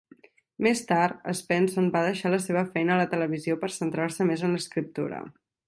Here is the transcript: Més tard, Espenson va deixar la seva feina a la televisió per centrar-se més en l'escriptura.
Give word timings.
Més 0.67 0.79
tard, 0.91 1.19
Espenson 1.33 1.91
va 1.97 2.01
deixar 2.07 2.31
la 2.35 2.41
seva 2.45 2.65
feina 2.77 2.95
a 2.95 2.99
la 3.03 3.07
televisió 3.13 3.59
per 3.65 3.73
centrar-se 3.79 4.31
més 4.33 4.47
en 4.49 4.59
l'escriptura. 4.59 5.25